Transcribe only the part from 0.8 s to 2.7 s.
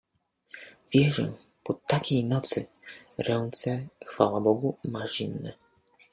—Wierzę! Po takiej nocy!